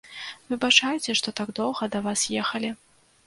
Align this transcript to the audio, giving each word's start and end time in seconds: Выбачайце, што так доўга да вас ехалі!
Выбачайце, 0.51 1.15
што 1.19 1.33
так 1.41 1.53
доўга 1.61 1.91
да 1.97 2.03
вас 2.09 2.23
ехалі! 2.45 2.73